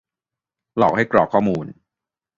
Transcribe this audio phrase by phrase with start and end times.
[0.77, 1.65] -หลอกให้กรอกข้อมูล